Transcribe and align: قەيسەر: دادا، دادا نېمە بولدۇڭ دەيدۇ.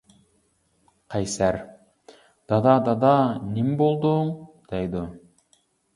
قەيسەر: 1.15 1.59
دادا، 2.53 2.73
دادا 2.87 3.13
نېمە 3.53 3.77
بولدۇڭ 3.83 4.33
دەيدۇ. 4.73 5.05